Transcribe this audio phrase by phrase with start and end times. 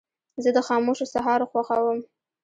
[0.43, 1.99] زه د خاموشو سهارو خوښوم.